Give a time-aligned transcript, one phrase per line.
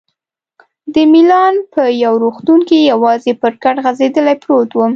[0.93, 4.89] د میلان په یو روغتون کې یوازې پر کټ غځېدلی پروت وم.